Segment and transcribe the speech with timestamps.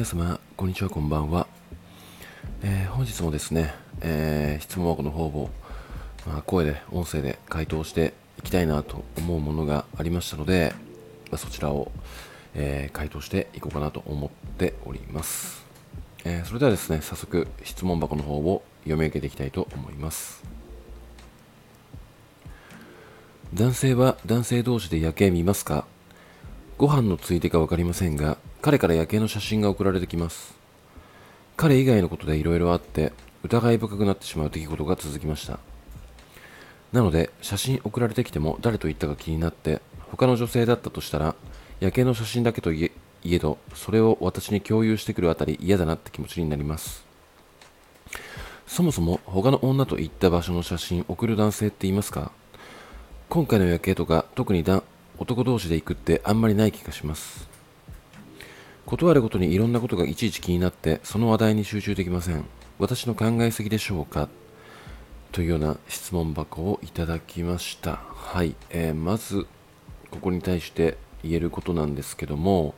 [0.00, 1.46] 皆様、こんにちは、こんばんは。
[2.62, 5.50] えー本日もですね、えー質問箱の方を、
[6.26, 10.72] まあ、声で、音声で回答していきたいなと思うものがありましたので、
[11.30, 11.92] まあそちらを、
[12.54, 15.66] えー回答していこうかなと思っております。
[16.24, 20.42] えーそれではですね、早速質問箱の方を読み上げていきたいと思います。
[23.52, 25.84] 男性は男性同士で夜景見ますか？
[26.78, 30.54] ご飯のついでか分かりませんが彼から夜景の写真が送られてきます。
[31.56, 35.58] 彼以外のことでいろいろあって疑い深くなってしまう出来事が続きました。
[36.92, 41.34] なので写真送られてきても誰と言ったか気になって他の女性だったとしたら
[41.80, 42.92] 夜景の写真だけといえ
[43.24, 47.04] いえどそれを私に共有してくるあたり嫌だなって気持ちになります。
[48.66, 52.30] そもそも他の女と行った場所の写真送る男性って言いますか？
[53.30, 54.64] 今回の夜景とか特に
[55.18, 57.48] 男同士で行くってあんまりない気がします。
[58.86, 62.44] 断るごとにいろんなことがいちいち気になってその話題に集中できません。
[62.78, 64.28] 私の考えすぎでしょうか？
[65.32, 68.00] というような質問箱をいただきました。
[68.14, 69.46] はい、えーまず
[70.10, 72.74] ここに対して言えることなんですけども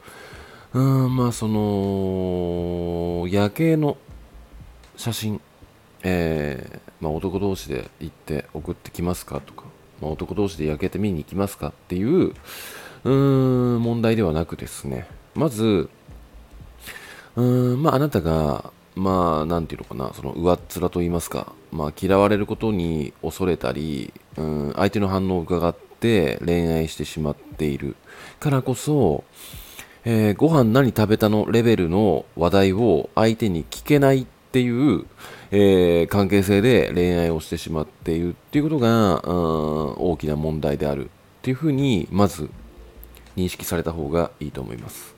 [0.75, 3.97] うーんまあその夜景の
[4.97, 5.41] 写真
[6.05, 9.67] えーまあ、男同士で行って送ってきますかとか、
[10.00, 15.06] まあ、男同士で焼けて見に行きますかっていううーん問題ではなくですね。
[15.34, 15.88] まず
[17.36, 27.97] うーんまああなたがまあなんていうのかなその上っ面と言いますか、まあ、嫌われることに恐れたりうん相手の反応を伺って恋愛してしまっている
[28.41, 29.24] からこそ
[30.05, 35.06] えーご飯何食べたのレベルの話題を相手に聞けないっていう、
[35.50, 41.08] えー関係性で恋愛をしてしまっているっていうことが、うん大きな問題であるっ
[41.42, 42.50] ていうふうにまず
[43.36, 45.14] 認識された方がいいと思います。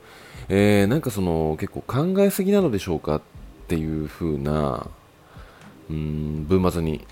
[0.49, 3.21] えーなんかその結構考えすぎなのでしょうかっ
[3.67, 4.87] ていうふうな、
[5.89, 7.05] うん、文末に、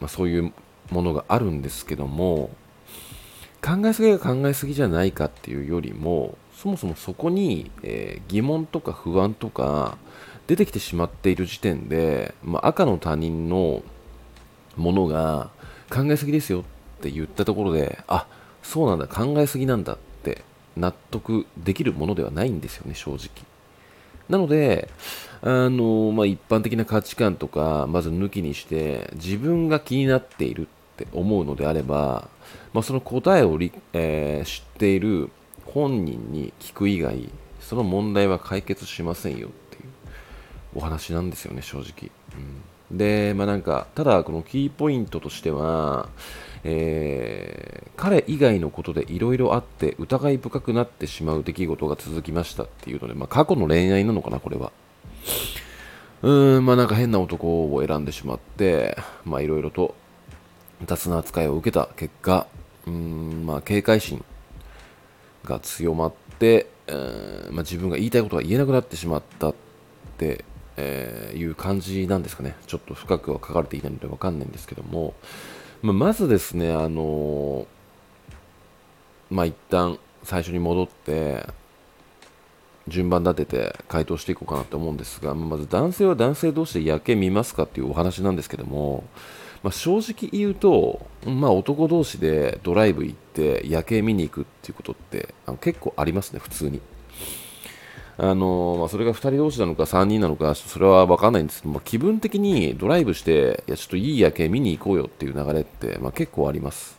[0.00, 0.52] まあ、そういう
[0.90, 2.50] ものがあるんですけども、
[3.62, 9.98] 考えすぎが考えすぎじゃないかっていうよりもそもそもそこに、えー疑問とか不安とか
[10.46, 13.82] 出てきてしまっている時点で、まあ、赤の他人の
[14.76, 15.50] ものが
[15.90, 16.64] 考えすぎですよっ
[17.02, 18.26] て言ったところであ
[18.62, 19.98] そうなんだ考えすぎなんだっ
[20.76, 23.28] 納得できるものではないんですよね正直
[24.28, 24.88] なので、
[25.42, 30.66] あのまあ、一般的な価値観とか、まず抜きにして、自分が気になっているっ
[30.96, 32.28] て思うのであれば、
[32.72, 33.58] まあ、その答えを、
[33.92, 35.30] えー知っている
[35.66, 37.28] 本人に聞く以外、
[37.60, 39.82] その問題は解決しませんよっていう
[40.76, 42.10] お話なんですよね、正直。
[42.34, 46.08] うん、で、まあなんか、ただ、このキーポイントとしては、
[46.64, 54.72] えー彼以外のことでいろいろあって疑い深くなってしまう出来事が続きましたっていうので、まあ、過去の恋愛なのかな、これは。
[56.22, 59.94] うーん、まあなんか変な男を選んでしまって、まあいろいろと
[60.84, 62.46] 雑な扱いを受けた結果、
[62.86, 64.24] うーん、まあ警戒心
[65.44, 69.54] が強まって、えーまあ、自分が言いたいことが言えなくなってしまったっ
[70.18, 70.44] て、
[70.76, 72.54] えーいう感じなんですかね。
[72.66, 75.14] ちょっと深くは書かれていないのでわかんないんですけども、
[75.82, 77.66] ま、まずですね、あのー
[79.30, 81.46] まあ一旦最初に戻って、
[82.88, 89.04] 順番立てて回答していこうかなと思うんですが、まあまず男性は男性同士で夜景見ますかっていうお話なんですけども、
[89.62, 96.80] まあ、正直言うと、まあ、男同士でドライブ行って夜景見に行くっていうことってあの結構ありますね、普通に。
[98.18, 106.98] あのまあ、それが2人同士なのか3人なのか、それは分かんないんですけど、まあ、気分的にドライブして、いや、ちょっといい夜景見に行こうよっていう流れって、まあ、結構あります。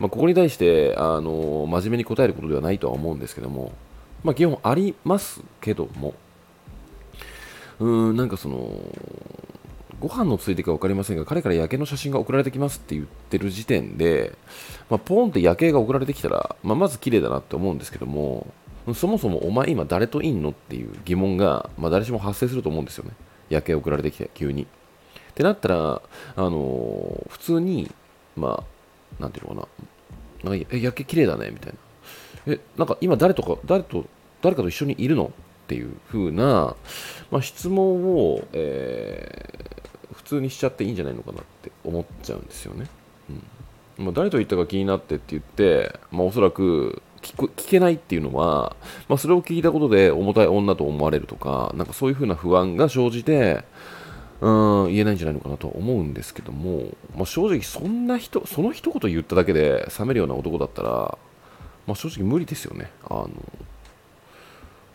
[0.00, 3.72] まあ、ここに対して、あの真面目に答えることではないとは思うんですけども、
[4.24, 6.14] まあ、基本ありますけども、
[7.78, 8.70] うーん、なんかその、
[10.00, 14.36] ご飯のついてか分かりませんが、彼から夜景の写真が送られてきますって言ってる時点で、
[14.90, 18.46] まあ、ポンって夜景が送られてきたら、まあ、まず綺麗だなって思うんですけども、
[18.94, 23.12] そもそもお前今誰といんのっていう疑問が、まあ、誰しも発生すると思うんですよね。
[23.48, 24.62] 夜景送られてきて、急に。
[24.62, 24.66] っ
[25.34, 26.02] てなったら、
[26.36, 27.90] あのー普通に、
[28.36, 28.64] ま
[29.18, 29.68] あ、なんていうのか
[30.44, 31.74] な、なんかえ夜景綺麗だねみたい
[32.46, 32.54] な。
[32.54, 34.04] え、なんか今誰とか、誰と、
[34.42, 35.26] 誰かと一緒にいるの
[35.64, 36.74] っていう風な、
[37.30, 39.72] まあ、質問を、えー
[40.12, 42.86] 普通にしちゃっていいんじゃないのかなって思っちゃうんですよね。
[43.98, 48.76] うんまあ、誰と言ったか気になってって言って、まあ、おそらく聞けないっていうのは、
[49.08, 53.64] まあ、それを聞いたことで重たい女と思われるとか、なんかそういう風な不安が生じて、
[54.40, 61.16] うん、言えないんじゃないのかなと思うんですけども、まあ、正直そんな人、その一言言っただけで冷めるような男だったら、
[61.86, 62.90] まあ、正直無理ですよね。
[63.08, 63.30] あの、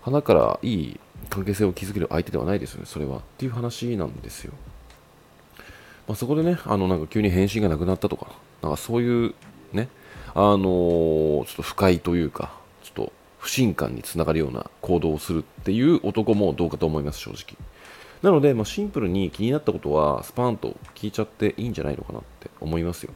[0.01, 0.99] 鼻からいい
[1.29, 3.17] 関係性を築ける相手ではないですよね、それは。
[3.17, 4.53] っていう話なんですよ。
[6.07, 8.27] まあ、そこでね、あのなんか急に返信がなくなったとか、
[8.61, 9.33] なんかそういう、
[10.39, 12.51] あのー、ちょっと不快というか、
[12.83, 17.57] ちょっと不信感につながるような行動をするっていう男もどうかと思います、正直。
[18.21, 23.13] なので、まあ、シンプルに気になったことはスパーンと聞いちゃっていいんじゃないのかなって思いますよ。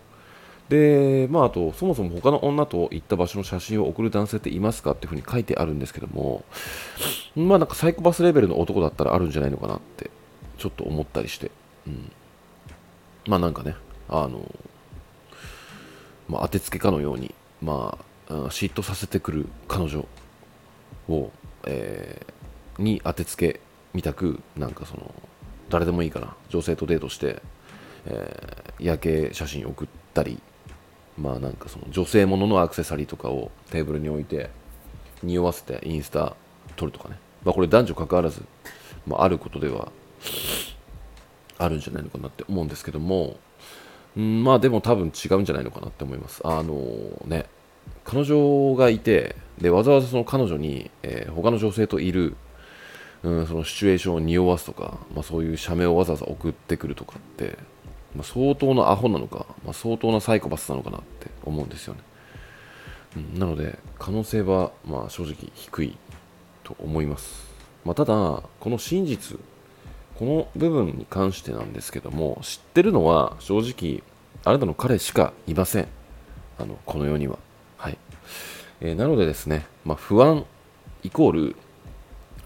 [0.69, 6.43] で、まあ、あと、そもそも他の女と行った場所の写真を送る男性っていますかっていうふうに書いてあるんですけども、
[7.35, 10.09] まあ、なんかサイコパスレベルの男だったらあるんじゃないのかなって、
[10.57, 11.51] ちょっと思ったりして、
[11.85, 12.11] うん。
[13.27, 13.75] まあ、なんかね、
[14.09, 14.43] あの、
[16.27, 17.97] まあ、当てつけかのように、ま
[18.29, 20.05] あ、嫉妬させてくる彼女
[21.09, 21.31] を、
[21.65, 23.59] えー、に当てつけ
[23.93, 25.13] みたく、なんかその、
[25.69, 27.41] 誰でもいいかな、女性とデートして、
[28.05, 30.41] えー、夜景写真送ったり、
[31.17, 34.49] まあなんかその女性もののアクセサリーとかをテーブルに置いて
[35.23, 36.35] 匂わせてインスタ
[36.75, 38.43] 撮るとかね、まあ、これ男女関わらず、
[39.05, 39.91] まあ、あることでは
[41.57, 43.37] あるんじゃないのかなって思うんですけども、
[44.17, 46.41] うんまあでも多分違うんじゃないのかなって思います。
[46.43, 46.75] あの
[47.25, 47.45] ね、
[48.03, 52.35] 彼女がいて、でわざわざその彼女に、えー、他の女性といる、
[53.23, 57.57] うん、そのシチュエーションを匂わすとか、まあ、そういう写メをわざわざ送ってくるとかって、
[58.15, 62.01] まあ、相当なアホなのか、まあ、相当なサイコパスなのかなって思うんですよね。
[63.15, 65.97] うん、なので、可能性はまあ正直低い
[66.63, 67.51] と思います。
[67.85, 69.39] まあ、ただ、この真実、
[70.21, 74.03] この部分に関してなんですけども、知ってるのは正直、
[74.43, 75.87] あなたの彼しかいません。
[76.59, 77.39] あのこの世には。
[77.75, 77.97] はい。
[78.81, 80.45] えー、なのでですね、まあ、不安
[81.01, 81.55] イコール、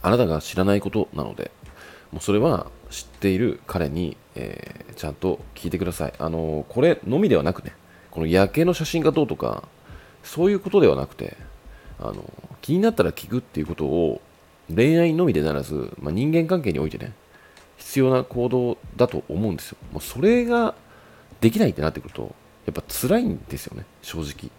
[0.02, 1.52] あなたが知らないことなので、
[2.14, 6.14] もうそれは知っている彼に、えー、ちゃんと聞いてください。
[6.18, 7.74] あのこれのみではなくね、
[8.10, 9.68] この夜景の写真がどうとか、
[10.24, 11.36] そういうことではなくて、
[12.00, 12.24] あの
[12.62, 14.22] 気になったら聞くっていうことを
[14.74, 17.12] 恋愛のみでならず、まあ、人間関係においてね、
[17.78, 19.78] 必要な行動だと思うんですよ。
[19.92, 20.76] もうそれが
[21.42, 22.34] できないってなってくると、
[22.66, 24.52] やっぱ辛いんですよね、正直。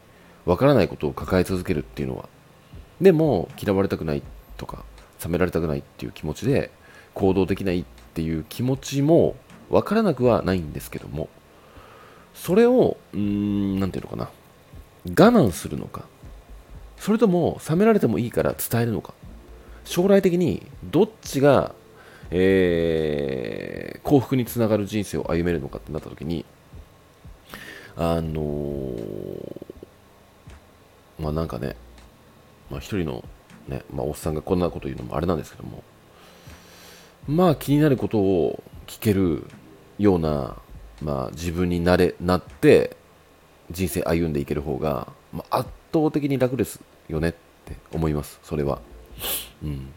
[0.44, 2.28] わからないことを抱え続けるっていうのは。
[3.00, 4.22] でも、嫌われたくない
[4.56, 4.84] とか、
[5.22, 6.70] 冷められたくないっていう気持ちで、
[7.16, 9.36] 行動できないっていう気持ちも
[9.70, 11.28] 分からなくはないんですけども
[12.34, 14.30] それをうーん何て言うのか
[15.10, 16.04] な我慢するのか
[16.98, 19.14] それとも冷められてもいいから伝えるのか
[19.84, 21.72] 将来的にどっちが、
[22.30, 26.44] えー、幸福につながる人生を歩めるのかってなった時に
[27.96, 29.62] あのー、
[31.18, 31.76] まあなんかね、
[32.70, 33.24] まあ、一人の
[33.68, 35.82] ね、まあ、おっさんがこんなこと言うのもあれなんですけども
[37.26, 39.46] まあ気になることを聞ける
[39.98, 40.56] ような、
[41.02, 42.96] まあ、自分になれなって
[43.70, 47.32] 人生歩んでいける方が、まあ、圧倒的に楽ですよねっ
[47.64, 48.80] て思いますそれは、
[49.64, 49.88] うん、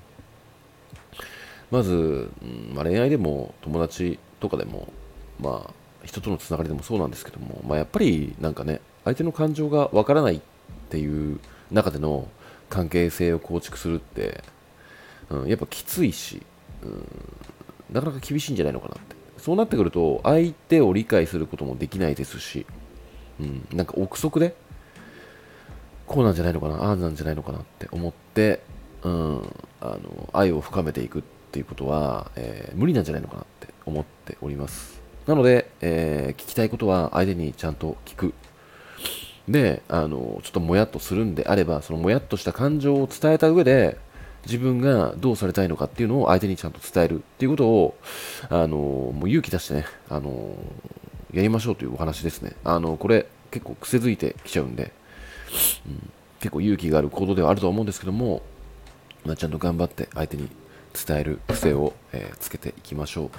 [1.72, 2.30] まず、
[2.74, 4.92] まあ、恋愛でも友達とかでも
[5.40, 5.74] まあ
[6.04, 10.42] 人とのつながりでもそうなんですけども、まあ、やっぱりなんかね相手の感情がわからないっ
[10.90, 11.40] ていう
[11.72, 12.28] 中での
[12.70, 14.44] 関係性を構築するって、
[15.30, 16.42] うん、やっぱきついし
[16.84, 17.06] うん、
[17.92, 19.16] なかなか厳しいんじゃないのかなって。
[19.38, 22.66] そうなってくると、相手を理解することもできないですし、
[23.40, 24.56] うん、なんか憶測で、
[26.08, 28.62] こうなんじゃないのかな、ああなんじゃないのかなって思って、
[29.04, 35.02] うん、あの愛を深めていくっていうことは、えー、無理なんじゃないのかなって思っております。
[35.26, 38.34] なので、えー、聞きたいことは相手にちゃんと聞く。
[39.48, 43.98] で、あの、ちょっともやっとするんであれば、そのもやっとした感情を伝えた上で、
[44.46, 47.98] 自分がどうされたいのかっていうのを相手にちゃんと伝えるっていうことを、
[48.50, 50.56] あのもう勇気出してね、あの
[51.34, 52.54] やりましょうというお話ですね。
[52.64, 54.94] あのこれ結構癖づいてきちゃうんで、
[55.88, 58.42] うん、結構勇気がある行動ではあると思うんですけども、
[59.26, 60.50] まあ、ちゃんと頑張って相手に
[60.94, 63.30] 伝える癖を、えー、つけていきましょう。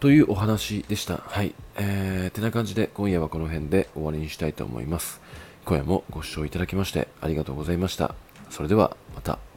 [0.00, 1.18] というお話でした。
[1.18, 1.54] はい。
[1.76, 5.20] えー、てな感じで今夜はこの辺で終わりにしたいと思います。
[5.64, 8.14] 今夜もご視聴いただきましてありがとうございました。
[8.50, 9.55] それではまた。